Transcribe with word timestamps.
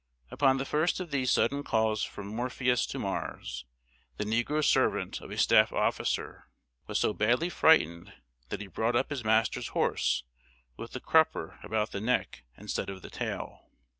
Upon 0.31 0.57
the 0.57 0.65
first 0.65 0.99
of 0.99 1.11
these 1.11 1.29
sudden 1.29 1.61
calls 1.63 2.03
from 2.03 2.25
Morpheus 2.25 2.87
to 2.87 2.97
Mars, 2.97 3.65
the 4.17 4.23
negro 4.23 4.65
servant 4.65 5.21
of 5.21 5.29
a 5.29 5.37
staff 5.37 5.71
officer 5.71 6.47
was 6.87 6.97
so 6.97 7.13
badly 7.13 7.49
frightened 7.49 8.11
that 8.49 8.61
he 8.61 8.65
brought 8.65 8.95
up 8.95 9.11
his 9.11 9.23
master's 9.23 9.67
horse 9.67 10.23
with 10.75 10.93
the 10.93 10.99
crupper 10.99 11.59
about 11.61 11.91
the 11.91 12.01
neck 12.01 12.41
instead 12.57 12.89
of 12.89 13.03
the 13.03 13.11
tail. 13.11 13.69